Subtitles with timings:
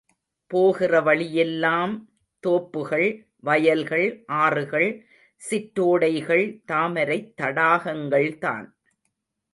[0.47, 2.09] போகிற வழியெல்லாம்
[2.47, 3.27] தோப்புகள்,
[3.39, 4.23] வயல்கள்,
[4.27, 5.05] ஆறுகள்,
[5.49, 8.65] சிற்றோடைகள், தாமரைத் தடாகங்கள்தான்.